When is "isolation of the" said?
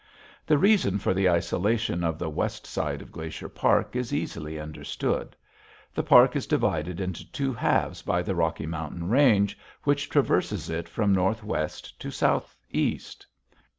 1.29-2.27